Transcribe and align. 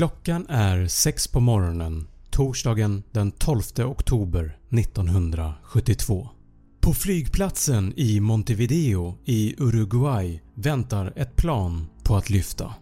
Klockan 0.00 0.46
är 0.48 0.86
6 0.86 1.28
på 1.28 1.40
morgonen 1.40 2.06
torsdagen 2.30 3.02
den 3.12 3.30
12 3.30 3.60
oktober 3.78 4.58
1972. 4.70 6.28
På 6.80 6.94
flygplatsen 6.94 7.92
i 7.96 8.20
Montevideo 8.20 9.18
i 9.24 9.54
Uruguay 9.58 10.40
väntar 10.54 11.12
ett 11.16 11.36
plan 11.36 11.86
på 12.04 12.16
att 12.16 12.30
lyfta. 12.30 12.74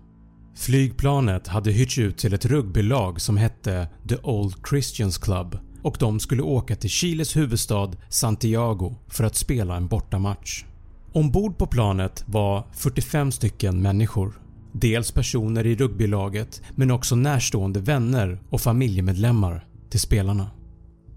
Flygplanet 0.56 1.48
hade 1.48 1.72
hyrts 1.72 1.98
ut 1.98 2.18
till 2.18 2.34
ett 2.34 2.46
rugbylag 2.46 3.20
som 3.20 3.36
hette 3.36 3.88
The 4.08 4.16
Old 4.22 4.54
Christians 4.68 5.18
Club 5.18 5.58
och 5.82 5.96
de 6.00 6.20
skulle 6.20 6.42
åka 6.42 6.76
till 6.76 6.90
Chiles 6.90 7.36
huvudstad 7.36 7.92
Santiago 8.08 8.94
för 9.08 9.24
att 9.24 9.36
spela 9.36 9.76
en 9.76 9.88
bortamatch. 9.88 10.64
Ombord 11.12 11.58
på 11.58 11.66
planet 11.66 12.24
var 12.26 12.66
45 12.72 13.32
stycken 13.32 13.82
människor. 13.82 14.47
Dels 14.72 15.12
personer 15.12 15.66
i 15.66 15.76
rugbylaget 15.76 16.62
men 16.74 16.90
också 16.90 17.16
närstående 17.16 17.80
vänner 17.80 18.38
och 18.50 18.60
familjemedlemmar 18.60 19.66
till 19.90 20.00
spelarna. 20.00 20.50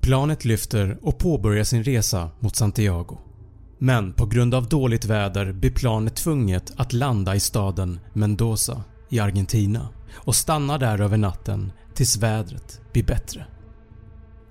Planet 0.02 0.46
lyfter 0.46 0.98
och 1.02 1.18
påbörjar 1.18 1.64
sin 1.64 1.84
resa 1.84 2.30
mot 2.40 2.56
Santiago. 2.56 3.18
Men 3.78 4.14
på 4.14 4.26
grund 4.26 4.54
av 4.54 4.70
dåligt 4.70 5.06
väder 5.06 5.52
blir 5.52 5.72
planet 5.72 6.16
tvunget 6.16 6.72
att 6.76 6.94
landa 6.94 7.36
i 7.36 7.40
staden 7.40 8.00
Mendoza 8.14 8.84
i 9.10 9.20
Argentina 9.20 9.90
och 10.14 10.36
stanna 10.36 10.78
där 10.78 11.02
över 11.02 11.18
natten 11.18 11.72
tills 11.94 12.18
vädret 12.18 12.82
blir 12.94 13.04
bättre. 13.04 13.46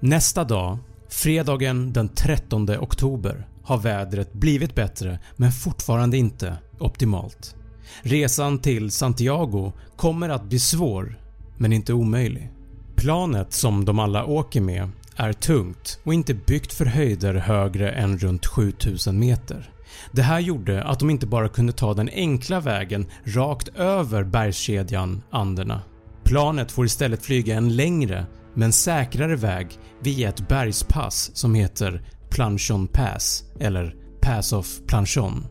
Nästa 0.01 0.45
dag, 0.45 0.78
fredagen 1.09 1.93
den 1.93 2.09
13 2.09 2.71
oktober 2.71 3.48
har 3.62 3.78
vädret 3.78 4.33
blivit 4.33 4.75
bättre 4.75 5.19
men 5.37 5.53
fortfarande 5.53 6.17
inte 6.17 6.56
optimalt. 6.78 7.56
Resan 8.03 8.59
till 8.59 8.91
Santiago 8.91 9.73
kommer 9.97 10.29
att 10.29 10.45
bli 10.45 10.59
svår 10.59 11.19
men 11.59 11.73
inte 11.73 11.93
omöjlig. 11.93 12.51
Planet 12.97 13.53
som 13.53 13.85
de 13.85 13.99
alla 13.99 14.25
åker 14.25 14.61
med 14.61 14.89
är 15.17 15.33
tungt 15.33 16.01
och 16.05 16.15
inte 16.15 16.35
byggt 16.35 16.73
för 16.73 16.85
höjder 16.85 17.35
högre 17.35 17.91
än 17.91 18.19
runt 18.19 18.47
7000 18.47 19.19
meter. 19.19 19.71
Det 20.13 20.23
här 20.23 20.41
gjorde 20.41 20.85
att 20.85 20.99
de 20.99 21.11
inte 21.11 21.27
bara 21.27 21.49
kunde 21.49 21.73
ta 21.73 21.95
den 21.95 22.09
enkla 22.13 22.61
vägen 22.61 23.07
rakt 23.25 23.69
över 23.69 24.25
bergskedjan 24.25 25.23
Anderna. 25.31 25.83
Planet 26.25 26.73
får 26.73 26.87
istället 26.87 27.23
flyga 27.23 27.57
en 27.57 27.77
längre 27.77 28.27
men 28.55 28.73
säkrare 28.73 29.37
väg 29.37 29.79
via 30.01 30.29
ett 30.29 30.49
bergspass 30.49 31.31
som 31.35 31.55
heter 31.55 32.03
Planchon 32.31 32.87
Pass 32.87 33.45
eller 33.61 33.95
Pass 34.21 34.53
of 34.53 34.81
Planchon. 34.87 35.47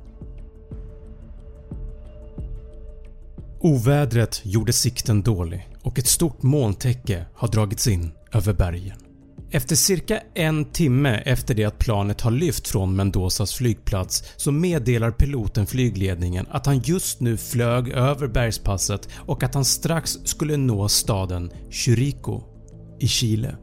Ovädret 3.61 4.41
gjorde 4.43 4.73
sikten 4.73 5.21
dålig 5.21 5.67
och 5.81 5.99
ett 5.99 6.07
stort 6.07 6.43
molntäcke 6.43 7.25
har 7.35 7.47
dragits 7.47 7.87
in 7.87 8.11
över 8.33 8.53
bergen. 8.53 8.97
Efter 9.51 9.75
cirka 9.75 10.19
en 10.33 10.65
timme 10.65 11.17
efter 11.25 11.53
det 11.53 11.65
att 11.65 11.79
planet 11.79 12.21
har 12.21 12.31
lyft 12.31 12.67
från 12.67 12.95
Mendozas 12.95 13.53
flygplats 13.53 14.23
så 14.37 14.51
meddelar 14.51 15.11
piloten 15.11 15.67
flygledningen 15.67 16.45
att 16.49 16.65
han 16.65 16.79
just 16.79 17.19
nu 17.19 17.37
flög 17.37 17.89
över 17.89 18.27
bergspasset 18.27 19.09
och 19.15 19.43
att 19.43 19.53
han 19.53 19.65
strax 19.65 20.17
skulle 20.23 20.57
nå 20.57 20.87
staden 20.87 21.51
Chirico 21.69 22.41
i 22.99 23.07
Chile, 23.07 23.55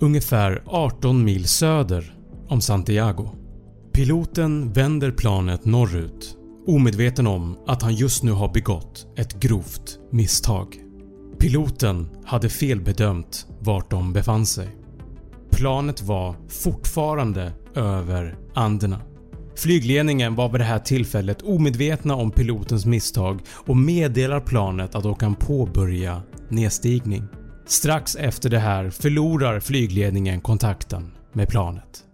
ungefär 0.00 0.62
18 0.66 1.24
mil 1.24 1.48
söder 1.48 2.16
om 2.48 2.60
Santiago. 2.60 3.30
Piloten 3.92 4.72
vänder 4.72 5.10
planet 5.10 5.64
norrut 5.64 6.36
omedveten 6.66 7.26
om 7.26 7.56
att 7.66 7.82
han 7.82 7.94
just 7.94 8.22
nu 8.22 8.32
har 8.32 8.48
begått 8.48 9.06
ett 9.16 9.40
grovt 9.40 9.98
misstag. 10.10 10.76
Piloten 11.38 12.08
hade 12.24 12.48
felbedömt 12.48 13.46
vart 13.60 13.90
de 13.90 14.12
befann 14.12 14.46
sig. 14.46 14.68
Planet 15.50 16.02
var 16.02 16.36
fortfarande 16.48 17.52
över 17.74 18.36
Anderna. 18.54 19.00
Flygledningen 19.56 20.34
var 20.34 20.48
vid 20.48 20.60
det 20.60 20.64
här 20.64 20.78
tillfället 20.78 21.42
omedvetna 21.42 22.14
om 22.14 22.30
pilotens 22.30 22.86
misstag 22.86 23.40
och 23.48 23.76
meddelar 23.76 24.40
planet 24.40 24.94
att 24.94 25.02
de 25.02 25.14
kan 25.14 25.34
påbörja 25.34 26.22
nedstigning. 26.48 27.24
Strax 27.66 28.16
efter 28.16 28.50
det 28.50 28.58
här 28.58 28.90
förlorar 28.90 29.60
flygledningen 29.60 30.40
kontakten 30.40 31.10
med 31.32 31.48
planet. 31.48 32.04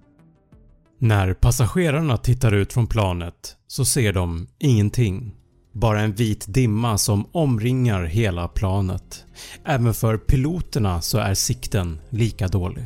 När 1.03 1.35
passagerarna 1.35 2.17
tittar 2.17 2.53
ut 2.53 2.73
från 2.73 2.87
planet 2.87 3.57
så 3.67 3.85
ser 3.85 4.13
de 4.13 4.47
ingenting. 4.59 5.35
Bara 5.73 6.01
en 6.01 6.13
vit 6.13 6.45
dimma 6.49 6.99
som 6.99 7.27
omringar 7.33 8.05
hela 8.05 8.49
planet. 8.49 9.25
Även 9.65 9.95
för 9.95 10.17
piloterna 10.17 11.01
så 11.01 11.19
är 11.19 11.35
sikten 11.35 12.01
lika 12.11 12.49
dålig. 12.49 12.85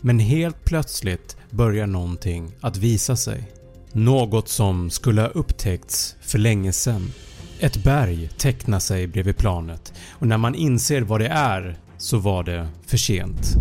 Men 0.00 0.18
helt 0.18 0.64
plötsligt 0.64 1.36
börjar 1.50 1.86
någonting 1.86 2.52
att 2.60 2.76
visa 2.76 3.16
sig. 3.16 3.52
Något 3.92 4.48
som 4.48 4.90
skulle 4.90 5.20
ha 5.20 5.28
upptäckts 5.28 6.16
för 6.20 6.38
länge 6.38 6.72
sedan. 6.72 7.12
Ett 7.58 7.84
berg 7.84 8.30
tecknar 8.38 8.78
sig 8.78 9.06
bredvid 9.06 9.36
planet 9.36 9.92
och 10.10 10.26
när 10.26 10.38
man 10.38 10.54
inser 10.54 11.02
vad 11.02 11.20
det 11.20 11.28
är 11.28 11.78
så 11.98 12.18
var 12.18 12.42
det 12.42 12.68
för 12.86 12.96
sent. 12.96 13.56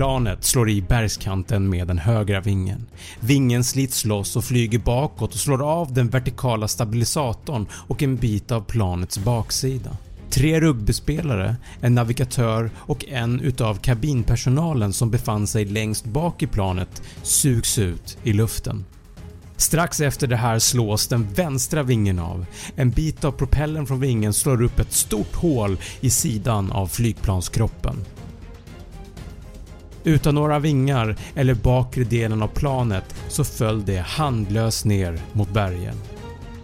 Planet 0.00 0.44
slår 0.44 0.70
i 0.70 0.82
bergskanten 0.82 1.70
med 1.70 1.86
den 1.86 1.98
högra 1.98 2.40
vingen. 2.40 2.86
Vingen 3.20 3.64
slits 3.64 4.04
loss 4.04 4.36
och 4.36 4.44
flyger 4.44 4.78
bakåt 4.78 5.34
och 5.34 5.40
slår 5.40 5.62
av 5.62 5.94
den 5.94 6.08
vertikala 6.08 6.68
stabilisatorn 6.68 7.66
och 7.72 8.02
en 8.02 8.16
bit 8.16 8.52
av 8.52 8.60
planets 8.60 9.18
baksida. 9.18 9.96
Tre 10.30 10.60
rugbyspelare, 10.60 11.56
en 11.80 11.94
navigatör 11.94 12.70
och 12.76 13.04
en 13.08 13.40
utav 13.40 13.74
kabinpersonalen 13.74 14.92
som 14.92 15.10
befann 15.10 15.46
sig 15.46 15.64
längst 15.64 16.04
bak 16.04 16.42
i 16.42 16.46
planet 16.46 17.02
sugs 17.22 17.78
ut 17.78 18.18
i 18.22 18.32
luften. 18.32 18.84
Strax 19.56 20.00
efter 20.00 20.26
det 20.26 20.36
här 20.36 20.58
slås 20.58 21.08
den 21.08 21.32
vänstra 21.34 21.82
vingen 21.82 22.18
av. 22.18 22.46
En 22.74 22.90
bit 22.90 23.24
av 23.24 23.32
propellern 23.32 23.86
från 23.86 24.00
vingen 24.00 24.32
slår 24.32 24.62
upp 24.62 24.78
ett 24.78 24.92
stort 24.92 25.34
hål 25.34 25.78
i 26.00 26.10
sidan 26.10 26.72
av 26.72 26.86
flygplanskroppen. 26.86 27.96
Utan 30.04 30.34
några 30.34 30.58
vingar 30.58 31.16
eller 31.34 31.54
bakre 31.54 32.04
delen 32.04 32.42
av 32.42 32.48
planet 32.48 33.14
så 33.28 33.44
föll 33.44 33.84
det 33.84 33.98
handlöst 33.98 34.84
ner 34.84 35.20
mot 35.32 35.50
bergen. 35.50 35.96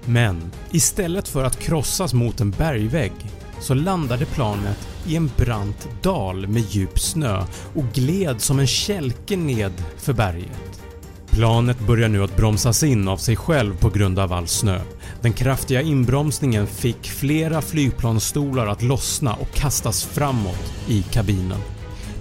Men 0.05 0.51
istället 0.71 1.29
för 1.29 1.45
att 1.45 1.59
krossas 1.59 2.15
mot 2.15 2.41
en 2.41 2.51
bergvägg 2.51 3.13
så 3.61 3.75
landade 3.75 4.27
planet 4.27 4.89
i 5.07 5.17
en 5.17 5.31
brant 5.37 5.89
dal 6.03 6.47
med 6.47 6.63
djup 6.63 6.99
snö 6.99 7.45
och 7.75 7.85
gled 7.95 8.41
som 8.41 8.59
en 8.59 8.67
kälke 8.67 9.37
ned 9.37 9.73
för 9.97 10.13
berget. 10.13 10.83
Planet 11.31 11.81
börjar 11.87 12.09
nu 12.09 12.25
att 12.25 12.37
bromsas 12.37 12.83
in 12.83 13.09
av 13.09 13.17
sig 13.17 13.37
själv 13.37 13.77
på 13.79 13.91
grund 13.91 14.19
av 14.19 14.33
all 14.33 14.47
snö. 14.47 14.81
Den 15.21 15.33
kraftiga 15.33 15.83
inbromsningen 15.83 16.67
fick 16.67 17.07
flera 17.07 17.63
flygplansstolar 17.63 18.67
att 18.67 18.83
lossna 18.83 19.35
och 19.35 19.51
kastas 19.51 20.05
framåt 20.05 20.73
i 20.89 21.03
kabinen. 21.03 21.75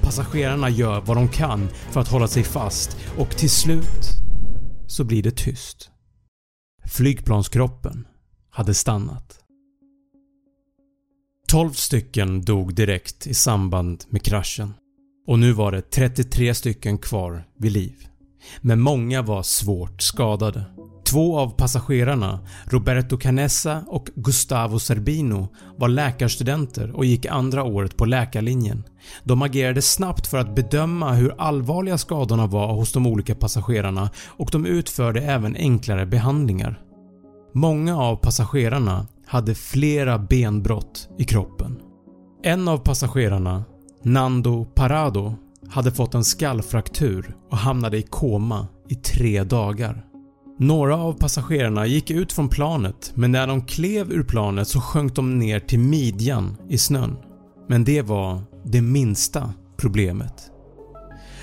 Passagerarna 0.05 0.69
gör 0.69 1.01
vad 1.01 1.17
de 1.17 1.27
kan 1.27 1.69
för 1.69 1.99
att 1.99 2.07
hålla 2.07 2.27
sig 2.27 2.43
fast 2.43 2.97
och 3.17 3.29
till 3.29 3.49
slut 3.49 4.01
så 4.87 5.03
blir 5.03 5.23
det 5.23 5.37
tyst. 5.37 5.89
Flygplanskroppen 6.87 8.07
hade 8.49 8.73
stannat. 8.73 9.39
12 11.47 11.71
stycken 11.71 12.41
dog 12.41 12.75
direkt 12.75 13.27
i 13.27 13.33
samband 13.33 14.03
med 14.09 14.23
kraschen 14.23 14.73
och 15.27 15.39
nu 15.39 15.51
var 15.51 15.71
det 15.71 15.81
33 15.81 16.55
stycken 16.55 16.97
kvar 16.97 17.47
vid 17.57 17.71
liv. 17.71 18.07
Men 18.61 18.81
många 18.81 19.21
var 19.21 19.43
svårt 19.43 20.01
skadade. 20.01 20.65
Två 21.15 21.39
av 21.39 21.49
passagerarna, 21.49 22.39
Roberto 22.65 23.17
Canessa 23.17 23.83
och 23.87 24.09
Gustavo 24.15 24.79
Zerbino 24.79 25.47
var 25.77 25.87
läkarstudenter 25.87 26.91
och 26.91 27.05
gick 27.05 27.25
andra 27.25 27.63
året 27.63 27.97
på 27.97 28.05
läkarlinjen. 28.05 28.83
De 29.23 29.41
agerade 29.41 29.81
snabbt 29.81 30.27
för 30.27 30.37
att 30.37 30.55
bedöma 30.55 31.13
hur 31.13 31.35
allvarliga 31.37 31.97
skadorna 31.97 32.47
var 32.47 32.73
hos 32.73 32.93
de 32.93 33.07
olika 33.07 33.35
passagerarna 33.35 34.09
och 34.27 34.49
de 34.51 34.65
utförde 34.65 35.21
även 35.21 35.55
enklare 35.55 36.05
behandlingar. 36.05 36.81
Många 37.53 37.97
av 37.97 38.15
passagerarna 38.15 39.07
hade 39.25 39.55
flera 39.55 40.19
benbrott 40.19 41.09
i 41.17 41.23
kroppen. 41.23 41.77
En 42.43 42.67
av 42.67 42.77
passagerarna, 42.77 43.63
Nando 44.03 44.65
Parado, 44.65 45.35
hade 45.69 45.91
fått 45.91 46.13
en 46.13 46.23
skallfraktur 46.23 47.35
och 47.51 47.57
hamnade 47.57 47.97
i 47.97 48.01
koma 48.01 48.67
i 48.89 48.95
tre 48.95 49.43
dagar. 49.43 50.04
Några 50.57 50.97
av 50.97 51.13
passagerarna 51.13 51.85
gick 51.85 52.11
ut 52.11 52.33
från 52.33 52.49
planet 52.49 53.11
men 53.15 53.31
när 53.31 53.47
de 53.47 53.65
klev 53.65 54.11
ur 54.11 54.23
planet 54.23 54.67
så 54.67 54.81
sjönk 54.81 55.15
de 55.15 55.39
ner 55.39 55.59
till 55.59 55.79
midjan 55.79 56.57
i 56.69 56.77
snön. 56.77 57.17
Men 57.67 57.83
det 57.83 58.01
var 58.01 58.41
det 58.65 58.81
minsta 58.81 59.53
problemet. 59.77 60.51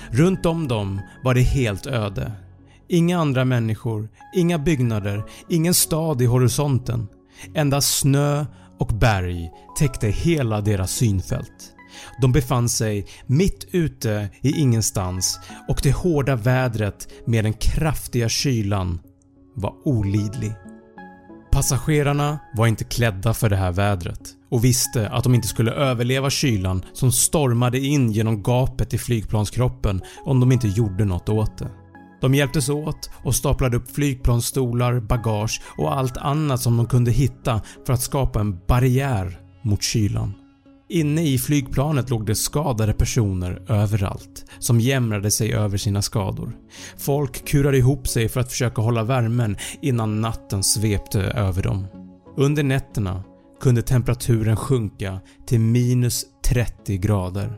Runt 0.09 0.45
om 0.45 0.67
dem 0.67 1.01
var 1.23 1.33
det 1.33 1.41
helt 1.41 1.87
öde. 1.87 2.31
Inga 2.89 3.19
andra 3.19 3.45
människor, 3.45 4.09
inga 4.35 4.59
byggnader, 4.59 5.23
ingen 5.49 5.73
stad 5.73 6.21
i 6.21 6.25
horisonten. 6.25 7.07
Endast 7.53 7.99
snö 7.99 8.45
och 8.79 8.87
berg 8.87 9.51
täckte 9.79 10.07
hela 10.07 10.61
deras 10.61 10.91
synfält. 10.91 11.73
De 12.21 12.31
befann 12.31 12.69
sig 12.69 13.05
mitt 13.27 13.67
ute 13.71 14.29
i 14.41 14.59
ingenstans 14.59 15.39
och 15.67 15.79
det 15.83 15.91
hårda 15.91 16.35
vädret 16.35 17.07
med 17.25 17.45
den 17.45 17.53
kraftiga 17.53 18.29
kylan 18.29 18.99
var 19.55 19.73
olidlig. 19.85 20.53
Passagerarna 21.51 22.39
var 22.53 22.67
inte 22.67 22.83
klädda 22.83 23.33
för 23.33 23.49
det 23.49 23.55
här 23.55 23.71
vädret 23.71 24.21
och 24.51 24.63
visste 24.63 25.09
att 25.09 25.23
de 25.23 25.35
inte 25.35 25.47
skulle 25.47 25.71
överleva 25.71 26.29
kylan 26.29 26.85
som 26.93 27.11
stormade 27.11 27.79
in 27.79 28.11
genom 28.11 28.43
gapet 28.43 28.93
i 28.93 28.97
flygplanskroppen 28.97 30.01
om 30.25 30.39
de 30.39 30.51
inte 30.51 30.67
gjorde 30.67 31.05
något 31.05 31.29
åt 31.29 31.57
det. 31.57 31.71
De 32.21 32.35
hjälptes 32.35 32.69
åt 32.69 33.09
och 33.23 33.35
staplade 33.35 33.77
upp 33.77 33.91
flygplansstolar, 33.91 34.99
bagage 34.99 35.61
och 35.77 35.97
allt 35.97 36.17
annat 36.17 36.61
som 36.61 36.77
de 36.77 36.85
kunde 36.85 37.11
hitta 37.11 37.61
för 37.85 37.93
att 37.93 38.01
skapa 38.01 38.39
en 38.39 38.59
barriär 38.67 39.39
mot 39.61 39.83
kylan. 39.83 40.33
Inne 40.89 41.23
i 41.27 41.37
flygplanet 41.37 42.09
låg 42.09 42.25
det 42.25 42.35
skadade 42.35 42.93
personer 42.93 43.61
överallt 43.67 44.45
som 44.59 44.79
jämrade 44.79 45.31
sig 45.31 45.53
över 45.53 45.77
sina 45.77 46.01
skador. 46.01 46.51
Folk 46.97 47.47
kurade 47.47 47.77
ihop 47.77 48.07
sig 48.07 48.29
för 48.29 48.39
att 48.39 48.51
försöka 48.51 48.81
hålla 48.81 49.03
värmen 49.03 49.57
innan 49.81 50.21
natten 50.21 50.63
svepte 50.63 51.21
över 51.21 51.63
dem. 51.63 51.87
Under 52.37 52.63
nätterna 52.63 53.23
kunde 53.61 53.81
temperaturen 53.81 54.55
sjunka 54.55 55.19
till 55.45 55.59
minus 55.59 56.25
30 56.45 56.97
grader. 56.97 57.53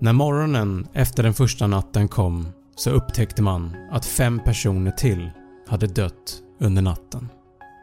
När 0.00 0.12
morgonen 0.12 0.86
efter 0.92 1.22
den 1.22 1.34
första 1.34 1.66
natten 1.66 2.08
kom 2.08 2.48
så 2.76 2.90
upptäckte 2.90 3.42
man 3.42 3.76
att 3.90 4.06
fem 4.06 4.40
personer 4.44 4.90
till 4.90 5.30
hade 5.68 5.86
dött 5.86 6.42
under 6.60 6.82
natten. 6.82 7.28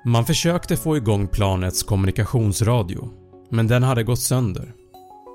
Man 0.06 0.26
försökte 0.26 0.78
få 0.78 0.98
igång 0.98 1.28
planets 1.28 1.84
kommunikationsradio 1.84 3.10
men 3.50 3.68
den 3.68 3.84
hade 3.84 4.04
gått 4.04 4.20
sönder. 4.20 4.74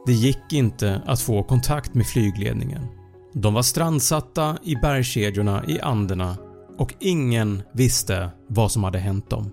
Det 0.07 0.13
gick 0.13 0.53
inte 0.53 1.03
att 1.07 1.21
få 1.21 1.43
kontakt 1.43 1.95
med 1.95 2.07
flygledningen. 2.07 2.87
De 3.35 3.55
var 3.55 3.63
strandsatta 3.63 4.59
i 4.63 4.77
bergskedjorna 4.77 5.65
i 5.69 5.81
Anderna 5.81 6.37
och 6.79 6.95
ingen 7.01 7.63
visste 7.73 8.31
vad 8.47 8.73
som 8.73 8.85
hade 8.85 8.99
hänt 8.99 9.31
dem. 9.31 9.51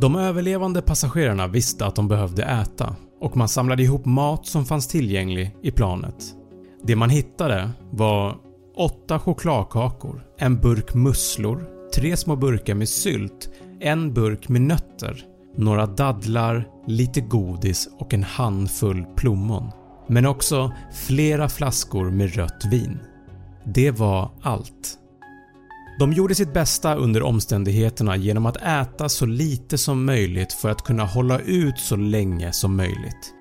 De 0.00 0.16
överlevande 0.16 0.82
passagerarna 0.82 1.46
visste 1.46 1.86
att 1.86 1.94
de 1.94 2.08
behövde 2.08 2.42
äta 2.42 2.96
och 3.20 3.36
man 3.36 3.48
samlade 3.48 3.82
ihop 3.82 4.04
mat 4.04 4.46
som 4.46 4.64
fanns 4.64 4.88
tillgänglig 4.88 5.56
i 5.62 5.70
planet. 5.70 6.34
Det 6.82 6.96
man 6.96 7.10
hittade 7.10 7.70
var 7.90 8.36
8 8.76 9.18
chokladkakor, 9.18 10.24
en 10.38 10.60
burk 10.60 10.94
musslor, 10.94 11.64
tre 11.94 12.16
små 12.16 12.36
burkar 12.36 12.74
med 12.74 12.88
sylt, 12.88 13.50
en 13.80 14.14
burk 14.14 14.48
med 14.48 14.62
nötter, 14.62 15.24
några 15.56 15.86
dadlar, 15.86 16.68
lite 16.86 17.20
godis 17.20 17.88
och 17.98 18.14
en 18.14 18.22
handfull 18.22 19.04
plommon. 19.16 19.70
Men 20.08 20.26
också 20.26 20.72
flera 20.92 21.48
flaskor 21.48 22.10
med 22.10 22.34
rött 22.34 22.64
vin. 22.70 22.98
Det 23.64 23.90
var 23.90 24.30
allt. 24.42 24.98
De 25.98 26.12
gjorde 26.12 26.34
sitt 26.34 26.52
bästa 26.52 26.94
under 26.94 27.22
omständigheterna 27.22 28.16
genom 28.16 28.46
att 28.46 28.56
äta 28.56 29.08
så 29.08 29.26
lite 29.26 29.78
som 29.78 30.04
möjligt 30.04 30.52
för 30.52 30.70
att 30.70 30.82
kunna 30.82 31.04
hålla 31.04 31.38
ut 31.38 31.78
så 31.78 31.96
länge 31.96 32.52
som 32.52 32.76
möjligt. 32.76 33.34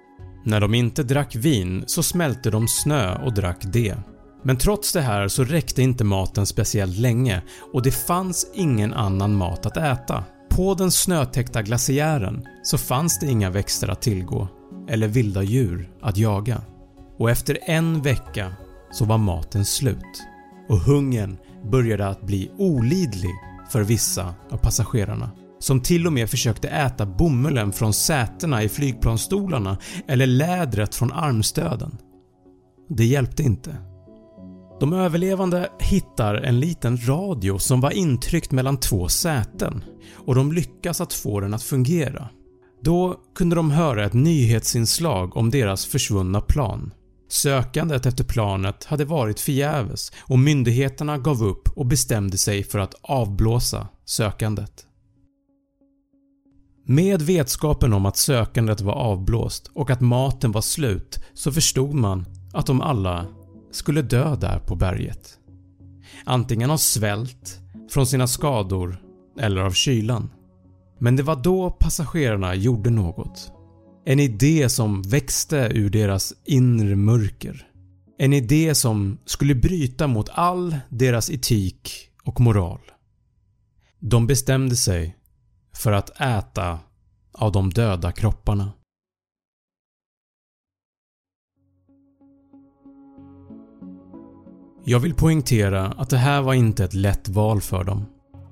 När 0.45 0.59
de 0.59 0.73
inte 0.73 1.03
drack 1.03 1.35
vin 1.35 1.83
så 1.87 2.03
smälte 2.03 2.49
de 2.49 2.67
snö 2.67 3.25
och 3.25 3.33
drack 3.33 3.61
det. 3.61 3.95
Men 4.43 4.57
trots 4.57 4.93
det 4.93 5.01
här 5.01 5.27
så 5.27 5.43
räckte 5.43 5.81
inte 5.81 6.03
maten 6.03 6.45
speciellt 6.45 6.97
länge 6.97 7.41
och 7.73 7.81
det 7.81 7.91
fanns 7.91 8.51
ingen 8.53 8.93
annan 8.93 9.35
mat 9.35 9.65
att 9.65 9.77
äta. 9.77 10.23
På 10.55 10.73
den 10.73 10.91
snötäckta 10.91 11.61
glaciären 11.61 12.47
så 12.63 12.77
fanns 12.77 13.19
det 13.19 13.25
inga 13.25 13.49
växter 13.49 13.87
att 13.87 14.01
tillgå 14.01 14.47
eller 14.89 15.07
vilda 15.07 15.43
djur 15.43 15.91
att 16.01 16.17
jaga 16.17 16.61
och 17.17 17.29
efter 17.29 17.57
en 17.65 18.01
vecka 18.01 18.53
så 18.91 19.05
var 19.05 19.17
maten 19.17 19.65
slut 19.65 20.23
och 20.69 20.77
hungern 20.79 21.37
började 21.71 22.07
att 22.07 22.21
bli 22.21 22.51
olidlig 22.57 23.31
för 23.69 23.81
vissa 23.81 24.35
av 24.51 24.57
passagerarna 24.57 25.31
som 25.59 25.81
till 25.81 26.07
och 26.07 26.13
med 26.13 26.29
försökte 26.29 26.67
äta 26.67 27.05
bomullen 27.05 27.71
från 27.71 27.93
sätena 27.93 28.63
i 28.63 28.69
flygplansstolarna 28.69 29.77
eller 30.07 30.27
lädret 30.27 30.95
från 30.95 31.11
armstöden. 31.11 31.97
Det 32.89 33.05
hjälpte 33.05 33.43
inte. 33.43 33.90
De 34.81 34.93
överlevande 34.93 35.69
hittar 35.79 36.35
en 36.35 36.59
liten 36.59 37.07
radio 37.07 37.59
som 37.59 37.81
var 37.81 37.91
intryckt 37.91 38.51
mellan 38.51 38.79
två 38.79 39.07
säten 39.07 39.83
och 40.15 40.35
de 40.35 40.51
lyckas 40.51 41.01
att 41.01 41.13
få 41.13 41.39
den 41.39 41.53
att 41.53 41.63
fungera. 41.63 42.29
Då 42.83 43.21
kunde 43.35 43.55
de 43.55 43.71
höra 43.71 44.05
ett 44.05 44.13
nyhetsinslag 44.13 45.37
om 45.37 45.49
deras 45.49 45.85
försvunna 45.85 46.41
plan. 46.41 46.93
Sökandet 47.29 48.05
efter 48.05 48.23
planet 48.23 48.85
hade 48.85 49.05
varit 49.05 49.39
förgäves 49.39 50.11
och 50.19 50.39
myndigheterna 50.39 51.17
gav 51.17 51.43
upp 51.43 51.69
och 51.75 51.85
bestämde 51.85 52.37
sig 52.37 52.63
för 52.63 52.79
att 52.79 52.95
avblåsa 53.01 53.87
sökandet. 54.05 54.85
Med 56.85 57.21
vetskapen 57.21 57.93
om 57.93 58.05
att 58.05 58.17
sökandet 58.17 58.81
var 58.81 58.93
avblåst 58.93 59.71
och 59.73 59.89
att 59.89 60.01
maten 60.01 60.51
var 60.51 60.61
slut 60.61 61.19
så 61.33 61.51
förstod 61.51 61.93
man 61.93 62.25
att 62.53 62.65
de 62.65 62.81
alla 62.81 63.25
skulle 63.71 64.01
dö 64.01 64.35
där 64.35 64.59
på 64.59 64.75
berget. 64.75 65.37
Antingen 66.25 66.71
av 66.71 66.77
svält, 66.77 67.59
från 67.91 68.07
sina 68.07 68.27
skador 68.27 69.01
eller 69.39 69.61
av 69.61 69.71
kylan. 69.71 70.29
Men 70.99 71.15
det 71.15 71.23
var 71.23 71.35
då 71.35 71.71
passagerarna 71.71 72.55
gjorde 72.55 72.89
något. 72.89 73.51
En 74.05 74.19
idé 74.19 74.69
som 74.69 75.01
växte 75.01 75.71
ur 75.73 75.89
deras 75.89 76.33
inre 76.45 76.95
mörker. 76.95 77.67
En 78.17 78.33
idé 78.33 78.75
som 78.75 79.17
skulle 79.25 79.55
bryta 79.55 80.07
mot 80.07 80.29
all 80.29 80.77
deras 80.89 81.29
etik 81.29 82.09
och 82.23 82.39
moral. 82.39 82.79
De 83.99 84.27
bestämde 84.27 84.75
sig 84.75 85.15
för 85.75 85.91
att 85.91 86.21
äta 86.21 86.79
av 87.33 87.51
de 87.51 87.69
döda 87.69 88.11
kropparna. 88.11 88.71
Jag 94.83 94.99
vill 94.99 95.13
poängtera 95.13 95.85
att 95.85 96.09
det 96.09 96.17
här 96.17 96.41
var 96.41 96.53
inte 96.53 96.83
ett 96.83 96.93
lätt 96.93 97.29
val 97.29 97.61
för 97.61 97.83
dem. 97.83 98.05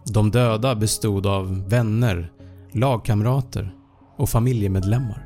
De 0.05 0.31
döda 0.31 0.75
bestod 0.75 1.25
av 1.25 1.69
vänner, 1.69 2.31
lagkamrater 2.71 3.73
och 4.17 4.29
familjemedlemmar. 4.29 5.25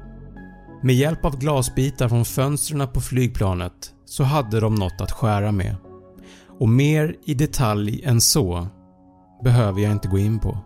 Med 0.84 0.96
hjälp 0.96 1.26
av 1.26 1.40
glasbitar 1.40 2.10
från 2.10 2.26
fönstren 2.26 2.88
på 2.94 3.02
flygplanet 3.02 3.94
så 4.06 4.24
hade 4.24 4.60
de 4.60 4.76
något 4.76 5.02
att 5.02 5.12
skära 5.12 5.52
med 5.52 5.76
och 6.60 6.70
mer 6.70 7.16
i 7.26 7.34
detalj 7.34 8.04
än 8.04 8.22
så 8.22 8.68
behöver 9.44 9.82
jag 9.82 9.92
inte 9.92 10.08
gå 10.08 10.18
in 10.18 10.40
på. 10.40 10.58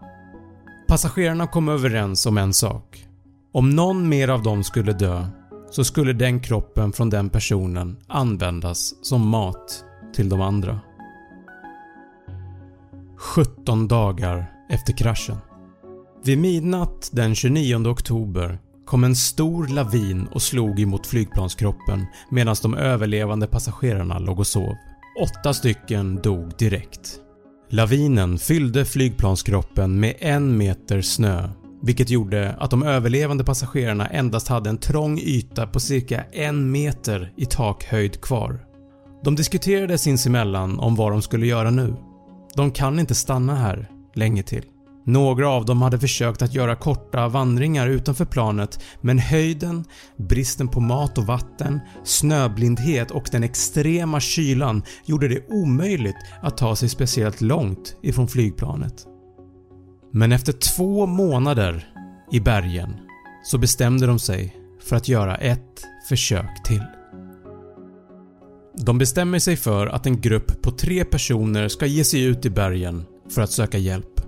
Passagerarna 0.87 1.47
kom 1.47 1.69
överens 1.69 2.25
om 2.25 2.37
en 2.37 2.53
sak. 2.53 3.07
Om 3.53 3.69
någon 3.69 4.09
mer 4.09 4.27
av 4.27 4.43
dem 4.43 4.63
skulle 4.63 4.93
dö 4.93 5.27
så 5.71 5.83
skulle 5.83 6.13
den 6.13 6.39
kroppen 6.41 6.91
från 6.91 7.09
den 7.09 7.29
personen 7.29 7.97
användas 8.07 9.05
som 9.05 9.27
mat 9.27 9.83
till 10.13 10.29
de 10.29 10.41
andra. 10.41 10.79
17 13.17 13.87
dagar 13.87 14.51
efter 14.69 14.97
kraschen. 14.97 15.37
Vid 16.23 16.37
midnatt 16.37 17.09
den 17.13 17.35
29 17.35 17.87
oktober 17.87 18.59
kom 18.85 19.03
en 19.03 19.15
stor 19.15 19.67
lavin 19.67 20.27
och 20.27 20.41
slog 20.41 20.79
emot 20.79 21.07
flygplanskroppen 21.07 22.05
medan 22.29 22.55
de 22.61 22.73
överlevande 22.73 23.47
passagerarna 23.47 24.19
låg 24.19 24.39
och 24.39 24.47
sov. 24.47 24.75
Åtta 25.23 25.53
stycken 25.53 26.15
dog 26.15 26.51
direkt. 26.57 27.19
Lavinen 27.69 28.37
fyllde 28.37 28.85
flygplanskroppen 28.85 29.99
med 29.99 30.15
en 30.19 30.57
meter 30.57 31.01
snö 31.01 31.49
vilket 31.81 32.09
gjorde 32.09 32.55
att 32.59 32.71
de 32.71 32.83
överlevande 32.83 33.43
passagerarna 33.43 34.07
endast 34.07 34.47
hade 34.47 34.69
en 34.69 34.77
trång 34.77 35.19
yta 35.19 35.67
på 35.67 35.79
cirka 35.79 36.23
en 36.31 36.71
meter 36.71 37.33
i 37.37 37.45
takhöjd 37.45 38.21
kvar. 38.21 38.66
De 39.27 39.35
diskuterade 39.35 39.97
sinsemellan 39.97 40.79
om 40.79 40.95
vad 40.95 41.11
de 41.11 41.21
skulle 41.21 41.45
göra 41.45 41.71
nu. 41.71 41.95
De 42.55 42.71
kan 42.71 42.99
inte 42.99 43.15
stanna 43.15 43.55
här 43.55 43.89
länge 44.13 44.43
till. 44.43 44.65
Några 45.05 45.49
av 45.49 45.65
dem 45.65 45.81
hade 45.81 45.99
försökt 45.99 46.41
att 46.41 46.53
göra 46.53 46.75
korta 46.75 47.27
vandringar 47.27 47.87
utanför 47.87 48.25
planet 48.25 48.83
men 49.01 49.19
höjden, 49.19 49.85
bristen 50.17 50.67
på 50.67 50.79
mat 50.79 51.17
och 51.17 51.25
vatten, 51.25 51.79
snöblindhet 52.03 53.11
och 53.11 53.29
den 53.31 53.43
extrema 53.43 54.19
kylan 54.19 54.83
gjorde 55.05 55.27
det 55.27 55.47
omöjligt 55.49 56.17
att 56.41 56.57
ta 56.57 56.75
sig 56.75 56.89
speciellt 56.89 57.41
långt 57.41 57.95
ifrån 58.01 58.27
flygplanet. 58.27 59.05
Men 60.13 60.31
efter 60.31 60.53
två 60.53 61.05
månader 61.05 61.87
i 62.31 62.39
bergen 62.39 62.95
så 63.43 63.57
bestämde 63.57 64.07
de 64.07 64.19
sig 64.19 64.55
för 64.83 64.95
att 64.95 65.07
göra 65.07 65.35
ett 65.35 65.83
försök 66.09 66.63
till. 66.63 66.96
De 68.79 68.97
bestämmer 68.97 69.39
sig 69.39 69.55
för 69.55 69.87
att 69.87 70.05
en 70.05 70.21
grupp 70.21 70.61
på 70.61 70.71
tre 70.71 71.05
personer 71.05 71.67
ska 71.67 71.85
ge 71.85 72.03
sig 72.03 72.23
ut 72.23 72.45
i 72.45 72.49
bergen 72.49 73.05
för 73.29 73.41
att 73.41 73.51
söka 73.51 73.77
hjälp. 73.77 74.21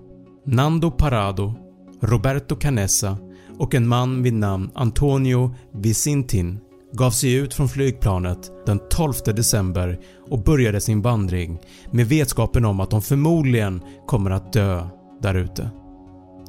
Nando 0.45 0.91
Parado, 0.91 1.53
Roberto 2.01 2.55
Canessa 2.55 3.17
och 3.57 3.75
en 3.75 3.87
man 3.87 4.23
vid 4.23 4.33
namn 4.33 4.71
Antonio 4.75 5.55
Vicintin 5.73 6.59
gav 6.93 7.11
sig 7.11 7.33
ut 7.33 7.53
från 7.53 7.69
flygplanet 7.69 8.51
den 8.65 8.79
12 8.89 9.13
december 9.25 9.99
och 10.29 10.43
började 10.43 10.81
sin 10.81 11.01
vandring 11.01 11.59
med 11.91 12.07
vetskapen 12.07 12.65
om 12.65 12.79
att 12.79 12.91
de 12.91 13.01
förmodligen 13.01 13.81
kommer 14.07 14.31
att 14.31 14.53
dö 14.53 14.87
där 15.21 15.35
ute. 15.35 15.69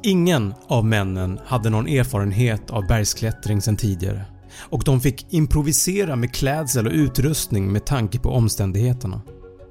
Ingen 0.03 0.53
av 0.67 0.85
männen 0.85 1.39
hade 1.45 1.69
någon 1.69 1.87
erfarenhet 1.87 2.69
av 2.69 2.87
bergsklättring 2.87 3.61
sedan 3.61 3.77
tidigare 3.77 4.25
och 4.59 4.83
de 4.85 5.01
fick 5.01 5.33
improvisera 5.33 6.15
med 6.15 6.33
klädsel 6.33 6.87
och 6.87 6.93
utrustning 6.93 7.71
med 7.71 7.85
tanke 7.85 8.19
på 8.19 8.29
omständigheterna. 8.29 9.21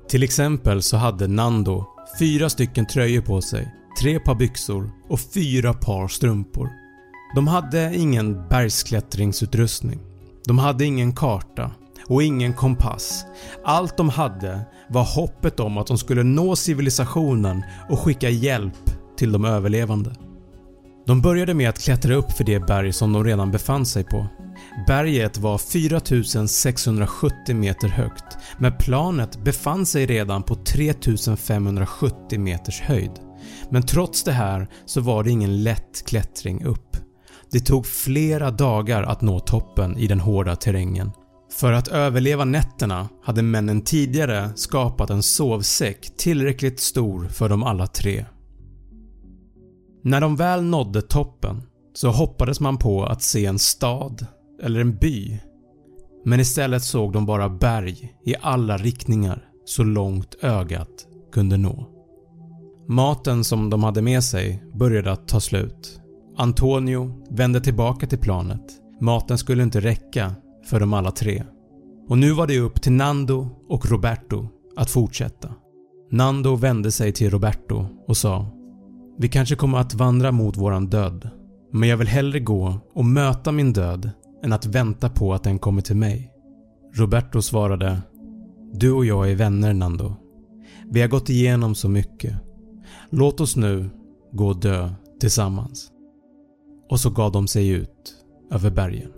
Till 0.09 0.23
exempel 0.23 0.83
så 0.83 0.97
hade 0.97 1.27
Nando 1.27 1.85
fyra 2.19 2.51
stycken 2.51 2.87
tröjor 2.87 3.23
på 3.23 3.41
sig, 3.41 3.75
tre 4.01 4.21
par 4.21 4.35
byxor 4.35 4.91
och 5.09 5.21
fyra 5.21 5.75
par 5.75 6.09
strumpor. 6.09 6.69
De 7.35 7.49
hade 7.49 7.97
ingen 7.97 8.49
bergsklättringsutrustning. 8.49 10.01
De 10.47 10.59
hade 10.59 10.85
ingen 10.85 11.15
karta 11.15 11.71
och 12.07 12.23
ingen 12.23 12.53
kompass. 12.53 13.25
Allt 13.65 13.97
de 13.97 14.09
hade 14.09 14.61
var 14.89 15.05
hoppet 15.05 15.61
om 15.61 15.79
att 15.79 15.87
de 15.87 15.99
skulle 15.99 16.23
nå 16.23 16.57
civilisationen 16.57 17.63
och 17.91 18.01
skicka 18.01 18.31
hjälp 18.31 18.91
till 19.17 19.33
de 19.33 19.45
överlevande. 19.45 20.15
De 21.07 21.21
började 21.21 21.55
med 21.55 21.69
att 21.69 21.79
klättra 21.79 22.15
upp 22.15 22.33
för 22.33 22.45
det 22.45 22.67
berg 22.67 22.93
som 22.93 23.13
de 23.13 23.25
redan 23.25 23.51
befann 23.51 23.87
sig 23.87 24.05
på. 24.05 24.27
Berget 24.87 25.39
var 25.39 25.59
4670 25.59 27.55
meter 27.55 27.89
högt 27.89 28.39
men 28.59 28.73
planet 28.79 29.45
befann 29.45 29.87
sig 29.87 30.07
redan 30.07 30.43
på 30.43 30.55
3570 30.55 32.39
meters 32.39 32.81
höjd. 32.81 33.13
Men 33.71 33.83
trots 33.83 34.25
det 34.25 34.33
här 34.33 34.69
så 34.87 35.01
var 35.01 35.25
det 35.25 35.31
ingen 35.31 35.63
lätt 35.63 36.05
klättring 36.07 36.65
upp. 36.65 36.97
Det 37.53 37.61
tog 37.61 37.87
flera 37.87 38.51
dagar 38.51 39.03
att 39.03 39.21
nå 39.21 39.41
toppen 39.41 39.99
i 39.99 40.07
den 40.07 40.21
hårda 40.21 40.57
terrängen. 40.57 41.11
För 41.53 41.73
att 41.73 41.89
överleva 41.89 42.45
nätterna 42.45 43.09
hade 43.25 43.43
männen 43.43 43.83
tidigare 43.83 44.51
skapat 44.55 45.11
en 45.11 45.23
sovsäck 45.23 46.17
tillräckligt 46.17 46.81
stor 46.81 47.29
för 47.29 47.49
dem 47.49 47.63
alla 47.63 47.87
tre. 47.87 48.27
När 50.03 50.21
de 50.21 50.37
väl 50.37 50.63
nådde 50.63 51.03
toppen 51.03 51.63
så 51.95 52.11
hoppades 52.11 52.61
man 52.61 52.79
på 52.79 53.05
att 53.05 53.23
se 53.23 53.47
en 53.47 53.59
stad 53.59 54.27
eller 54.63 54.81
en 54.81 54.97
by 54.97 55.41
men 56.25 56.41
istället 56.41 56.83
såg 56.83 57.13
de 57.13 57.27
bara 57.27 57.49
berg 57.49 58.15
i 58.25 58.35
alla 58.41 58.77
riktningar 58.77 59.45
så 59.65 59.83
långt 59.83 60.35
ögat 60.41 61.07
kunde 61.33 61.57
nå. 61.57 61.89
Maten 62.89 63.45
som 63.45 63.71
de 63.71 63.83
hade 63.83 64.03
med 64.03 64.25
sig 64.25 64.65
började 64.75 65.13
att 65.13 65.29
ta 65.29 65.41
slut. 65.41 66.01
Antonio 66.37 67.25
vände 67.31 67.61
tillbaka 67.61 68.07
till 68.07 68.19
planet. 68.19 68.63
Maten 69.01 69.39
skulle 69.39 69.63
inte 69.63 69.81
räcka 69.81 70.35
för 70.65 70.81
dem 70.81 70.93
alla 70.93 71.11
tre. 71.11 71.45
Och 72.09 72.19
nu 72.19 72.33
var 72.33 72.47
det 72.47 72.59
upp 72.59 72.83
till 72.83 72.93
Nando 72.93 73.49
och 73.69 73.91
Roberto 73.91 74.49
att 74.77 74.91
fortsätta. 74.91 75.55
Nando 76.11 76.57
vände 76.57 76.93
sig 76.93 77.13
till 77.13 77.31
Roberto 77.31 77.87
och 78.07 78.17
sa 78.17 78.47
“Vi 79.19 79.29
kanske 79.29 79.57
kommer 79.57 79.79
att 79.79 79.95
vandra 79.95 80.33
mot 80.33 80.57
våran 80.57 80.87
död, 80.87 81.31
men 81.73 81.89
jag 81.89 81.97
vill 81.97 82.09
hellre 82.09 82.41
gå 82.41 82.81
och 82.95 83.05
möta 83.05 83.53
min 83.53 83.73
död 83.73 84.11
än 84.43 84.53
att 84.53 84.67
vänta 84.67 85.09
på 85.09 85.35
att 85.35 85.45
den 85.45 85.59
kommer 85.59 85.83
till 85.83 85.97
mig. 85.97 86.33
Roberto 86.95 87.43
svarade 87.43 88.03
“Du 88.73 88.93
och 88.93 89.05
jag 89.05 89.31
är 89.31 89.35
vänner 89.35 89.75
Nando. 89.75 90.15
Vi 90.91 91.01
har 91.01 91.09
gått 91.09 91.31
igenom 91.31 91.75
så 91.75 91.89
mycket. 91.89 92.37
Låt 93.11 93.41
oss 93.41 93.57
nu 93.57 93.91
gå 94.33 94.47
och 94.47 94.61
dö 94.61 94.91
tillsammans.” 95.21 95.91
Och 96.89 97.01
så 97.01 97.11
gav 97.11 97.33
de 97.33 97.49
sig 97.49 97.69
ut 97.69 98.15
över 98.51 98.71
bergen. 98.71 99.11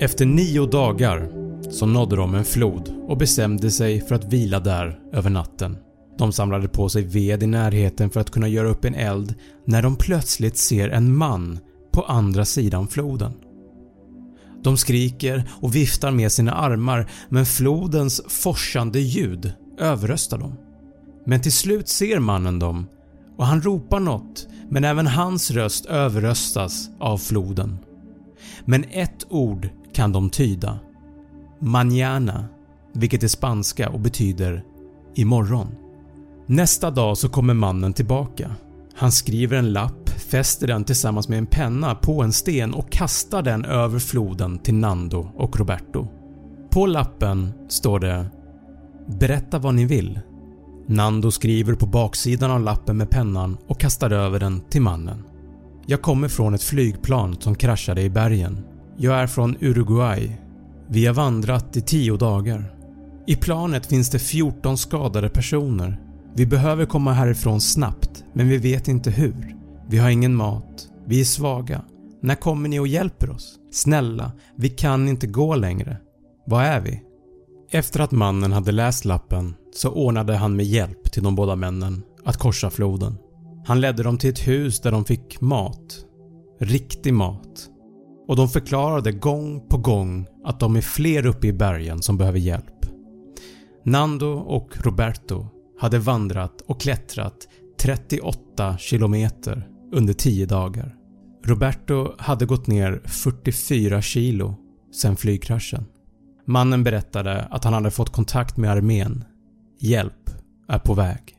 Efter 0.00 0.26
nio 0.26 0.66
dagar 0.66 1.32
så 1.70 1.86
nådde 1.86 2.16
de 2.16 2.34
en 2.34 2.44
flod 2.44 2.94
och 3.08 3.16
bestämde 3.16 3.70
sig 3.70 4.00
för 4.00 4.14
att 4.14 4.32
vila 4.32 4.60
där 4.60 5.00
över 5.12 5.30
natten. 5.30 5.76
De 6.22 6.32
samlade 6.32 6.68
på 6.68 6.88
sig 6.88 7.02
ved 7.02 7.42
i 7.42 7.46
närheten 7.46 8.10
för 8.10 8.20
att 8.20 8.30
kunna 8.30 8.48
göra 8.48 8.68
upp 8.68 8.84
en 8.84 8.94
eld 8.94 9.34
när 9.64 9.82
de 9.82 9.96
plötsligt 9.96 10.56
ser 10.56 10.88
en 10.88 11.16
man 11.16 11.58
på 11.92 12.02
andra 12.02 12.44
sidan 12.44 12.88
floden. 12.88 13.32
De 14.64 14.76
skriker 14.76 15.44
och 15.60 15.74
viftar 15.74 16.10
med 16.10 16.32
sina 16.32 16.52
armar 16.52 17.10
men 17.28 17.46
flodens 17.46 18.20
forsande 18.28 19.00
ljud 19.00 19.52
överröstar 19.78 20.38
dem. 20.38 20.54
Men 21.26 21.40
till 21.40 21.52
slut 21.52 21.88
ser 21.88 22.18
mannen 22.18 22.58
dem 22.58 22.86
och 23.36 23.46
han 23.46 23.62
ropar 23.62 24.00
något 24.00 24.48
men 24.70 24.84
även 24.84 25.06
hans 25.06 25.50
röst 25.50 25.86
överröstas 25.86 26.90
av 27.00 27.18
floden. 27.18 27.78
Men 28.64 28.84
ett 28.90 29.26
ord 29.28 29.68
kan 29.92 30.12
de 30.12 30.30
tyda. 30.30 30.78
“Mañana” 31.60 32.44
vilket 32.94 33.22
är 33.22 33.28
spanska 33.28 33.90
och 33.90 34.00
betyder 34.00 34.64
“imorgon”. 35.14 35.81
Nästa 36.52 36.90
dag 36.90 37.18
så 37.18 37.28
kommer 37.28 37.54
mannen 37.54 37.92
tillbaka. 37.92 38.50
Han 38.94 39.12
skriver 39.12 39.56
en 39.56 39.72
lapp, 39.72 40.08
fäster 40.08 40.66
den 40.66 40.84
tillsammans 40.84 41.28
med 41.28 41.38
en 41.38 41.46
penna 41.46 41.94
på 41.94 42.22
en 42.22 42.32
sten 42.32 42.74
och 42.74 42.92
kastar 42.92 43.42
den 43.42 43.64
över 43.64 43.98
floden 43.98 44.58
till 44.58 44.74
Nando 44.74 45.32
och 45.36 45.56
Roberto. 45.56 46.08
På 46.70 46.86
lappen 46.86 47.52
står 47.68 48.00
det 48.00 48.26
“Berätta 49.20 49.58
vad 49.58 49.74
ni 49.74 49.84
vill”. 49.84 50.20
Nando 50.86 51.30
skriver 51.30 51.74
på 51.74 51.86
baksidan 51.86 52.50
av 52.50 52.60
lappen 52.60 52.96
med 52.96 53.10
pennan 53.10 53.56
och 53.66 53.80
kastar 53.80 54.10
över 54.10 54.40
den 54.40 54.60
till 54.60 54.82
mannen. 54.82 55.24
“Jag 55.86 56.02
kommer 56.02 56.28
från 56.28 56.54
ett 56.54 56.62
flygplan 56.62 57.36
som 57.40 57.54
kraschade 57.54 58.02
i 58.02 58.10
bergen. 58.10 58.64
Jag 58.96 59.14
är 59.20 59.26
från 59.26 59.56
Uruguay. 59.60 60.36
Vi 60.88 61.06
har 61.06 61.14
vandrat 61.14 61.76
i 61.76 61.80
10 61.80 62.16
dagar. 62.16 62.74
I 63.26 63.36
planet 63.36 63.86
finns 63.86 64.10
det 64.10 64.18
14 64.18 64.78
skadade 64.78 65.28
personer 65.28 66.11
vi 66.34 66.46
behöver 66.46 66.86
komma 66.86 67.12
härifrån 67.12 67.60
snabbt 67.60 68.24
men 68.32 68.48
vi 68.48 68.56
vet 68.56 68.88
inte 68.88 69.10
hur. 69.10 69.56
Vi 69.88 69.98
har 69.98 70.10
ingen 70.10 70.34
mat. 70.34 70.88
Vi 71.06 71.20
är 71.20 71.24
svaga. 71.24 71.84
När 72.20 72.34
kommer 72.34 72.68
ni 72.68 72.80
och 72.80 72.86
hjälper 72.86 73.30
oss? 73.30 73.58
Snälla, 73.72 74.32
vi 74.56 74.68
kan 74.68 75.08
inte 75.08 75.26
gå 75.26 75.54
längre. 75.54 75.96
Var 76.46 76.62
är 76.62 76.80
vi? 76.80 77.02
Efter 77.70 78.00
att 78.00 78.12
mannen 78.12 78.52
hade 78.52 78.72
läst 78.72 79.04
lappen 79.04 79.54
så 79.74 79.90
ordnade 79.90 80.36
han 80.36 80.56
med 80.56 80.66
hjälp 80.66 81.12
till 81.12 81.22
de 81.22 81.34
båda 81.34 81.56
männen 81.56 82.02
att 82.24 82.36
korsa 82.36 82.70
floden. 82.70 83.18
Han 83.66 83.80
ledde 83.80 84.02
dem 84.02 84.18
till 84.18 84.30
ett 84.30 84.48
hus 84.48 84.80
där 84.80 84.92
de 84.92 85.04
fick 85.04 85.40
mat. 85.40 86.04
Riktig 86.60 87.14
mat. 87.14 87.68
Och 88.28 88.36
de 88.36 88.48
förklarade 88.48 89.12
gång 89.12 89.68
på 89.68 89.78
gång 89.78 90.26
att 90.44 90.60
de 90.60 90.76
är 90.76 90.80
fler 90.80 91.26
uppe 91.26 91.46
i 91.46 91.52
bergen 91.52 92.02
som 92.02 92.18
behöver 92.18 92.38
hjälp. 92.38 92.86
Nando 93.84 94.32
och 94.32 94.84
Roberto 94.84 95.46
hade 95.82 95.98
vandrat 95.98 96.60
och 96.60 96.80
klättrat 96.80 97.48
38 97.80 98.76
km 98.90 99.28
under 99.92 100.12
10 100.12 100.46
dagar. 100.46 100.94
Roberto 101.44 102.14
hade 102.18 102.46
gått 102.46 102.66
ner 102.66 103.02
44 103.04 104.02
kilo 104.02 104.54
sen 104.94 105.16
flygkraschen. 105.16 105.84
Mannen 106.46 106.84
berättade 106.84 107.40
att 107.50 107.64
han 107.64 107.72
hade 107.72 107.90
fått 107.90 108.12
kontakt 108.12 108.56
med 108.56 108.70
armén. 108.70 109.24
Hjälp 109.80 110.30
är 110.68 110.78
på 110.78 110.94
väg. 110.94 111.36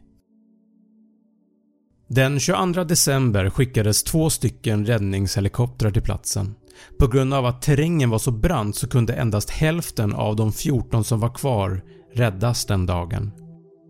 Den 2.09 2.39
22 2.39 2.83
december 2.83 3.49
skickades 3.49 4.03
två 4.03 4.29
stycken 4.29 4.85
räddningshelikoptrar 4.85 5.91
till 5.91 6.01
platsen. 6.01 6.55
På 6.99 7.07
grund 7.07 7.33
av 7.33 7.45
att 7.45 7.61
terrängen 7.61 8.09
var 8.09 8.19
så 8.19 8.31
brant 8.31 8.75
så 8.75 8.87
kunde 8.87 9.13
endast 9.13 9.49
hälften 9.49 10.13
av 10.13 10.35
de 10.35 10.51
14 10.53 11.03
som 11.03 11.19
var 11.19 11.33
kvar 11.33 11.81
räddas 12.13 12.65
den 12.65 12.85
dagen. 12.85 13.31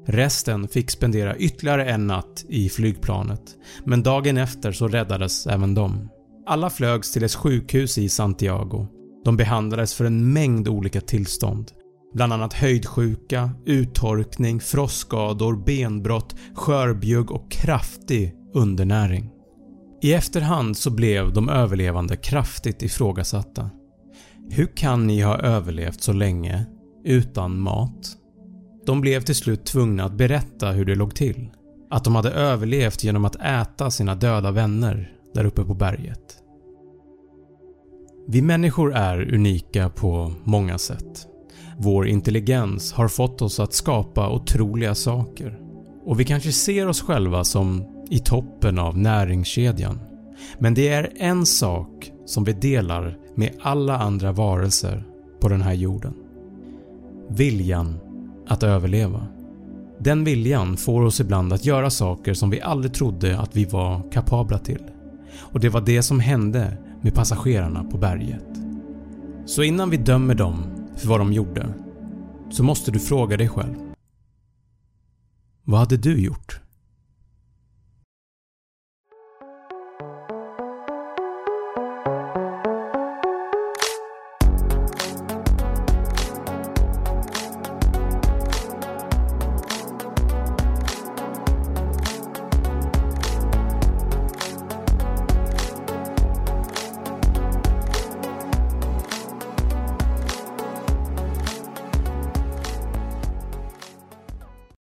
Resten 0.06 0.68
fick 0.68 0.92
spendera 0.92 1.36
ytterligare 1.36 1.86
en 1.86 2.08
natt 2.08 2.46
i 2.50 2.70
flygplanet 2.70 3.56
men 3.86 4.04
dagen 4.04 4.38
efter 4.38 4.72
så 4.72 4.88
räddades 4.88 5.48
även 5.48 5.74
de. 5.74 6.10
Alla 6.48 6.70
flögs 6.70 7.12
till 7.12 7.24
ett 7.24 7.36
sjukhus 7.36 7.98
i 7.98 8.10
Santiago. 8.10 8.88
De 9.26 9.38
behandlades 9.38 9.94
för 9.94 10.06
en 10.06 10.34
mängd 10.34 10.68
olika 10.68 11.02
tillstånd. 11.02 11.72
Bland 12.14 12.34
annat 12.34 12.54
höjdsjuka, 12.54 13.50
uttorkning, 13.66 14.60
frostskador, 14.60 15.64
benbrott, 15.66 16.36
skörbjugg 16.56 17.32
och 17.32 17.52
kraftig 17.52 18.34
undernäring. 18.54 19.30
I 20.02 20.14
efterhand 20.14 20.78
så 20.78 20.90
blev 20.90 21.34
de 21.34 21.50
överlevande 21.50 22.16
kraftigt 22.16 22.84
ifrågasatta. 22.84 23.70
Hur 24.50 24.66
kan 24.76 25.08
ni 25.08 25.22
ha 25.22 25.38
överlevt 25.38 26.02
så 26.02 26.14
länge 26.14 26.66
utan 27.06 27.60
mat? 27.60 28.18
De 28.86 29.02
blev 29.02 29.22
till 29.22 29.36
slut 29.36 29.66
tvungna 29.66 30.04
att 30.04 30.14
berätta 30.14 30.72
hur 30.72 30.86
det 30.86 30.96
låg 30.96 31.16
till. 31.16 31.50
Att 31.90 32.04
de 32.04 32.16
hade 32.16 32.32
överlevt 32.32 33.04
genom 33.04 33.26
att 33.26 33.36
äta 33.36 33.92
sina 33.92 34.16
döda 34.16 34.52
vänner 34.52 35.12
där 35.34 35.46
uppe 35.46 35.64
på 35.64 35.74
berget. 35.74 36.38
Vi 38.28 38.42
människor 38.42 38.94
är 38.94 39.34
unika 39.34 39.90
på 39.90 40.34
många 40.44 40.78
sätt. 40.78 41.28
vår 41.78 42.08
intelligens 42.08 42.94
har 42.94 43.08
fått 43.08 43.42
oss 43.42 43.60
att 43.60 43.74
skapa 43.74 44.30
otroliga 44.30 44.96
saker 44.96 45.60
och 46.06 46.20
vi 46.20 46.26
kanske 46.26 46.52
ser 46.52 46.88
oss 46.88 47.02
själva 47.02 47.44
som 47.44 47.86
i 48.10 48.20
toppen 48.20 48.80
av 48.80 48.98
näringskedjan. 48.98 50.00
Men 50.60 50.74
det 50.74 50.88
är 50.88 51.14
en 51.16 51.46
sak 51.46 52.12
som 52.26 52.44
vi 52.44 52.54
delar 52.54 53.18
med 53.36 53.52
alla 53.62 53.98
andra 53.98 54.32
varelser 54.32 55.04
på 55.40 55.50
den 55.50 55.62
här 55.62 55.74
jorden. 55.74 56.14
Viljan 57.30 58.00
att 58.48 58.64
överleva. 58.64 59.28
Den 60.00 60.24
viljan 60.24 60.78
får 60.78 61.02
oss 61.02 61.20
ibland 61.20 61.54
att 61.54 61.66
göra 61.66 61.90
saker 61.90 62.34
som 62.34 62.50
vi 62.50 62.62
aldrig 62.62 62.94
trodde 62.94 63.40
att 63.40 63.56
vi 63.56 63.66
var 63.66 64.12
kapabla 64.12 64.58
till. 64.58 64.84
Och 65.40 65.60
det 65.60 65.70
var 65.70 65.82
det 65.82 66.04
som 66.04 66.20
hände 66.20 66.78
med 67.02 67.14
passagerarna 67.14 67.84
på 67.84 67.98
berget. 67.98 68.46
Så 69.46 69.64
innan 69.64 69.90
vi 69.90 69.98
dömer 69.98 70.36
dem 70.36 70.64
för 70.98 71.08
vad 71.08 71.20
de 71.20 71.34
gjorde 71.34 71.74
så 72.52 72.64
måste 72.64 72.92
du 72.92 73.00
fråga 73.00 73.38
dig 73.38 73.50
själv. 73.50 73.76
Vad 75.64 75.80
hade 75.80 75.98
du 75.98 76.22
gjort? 76.22 76.63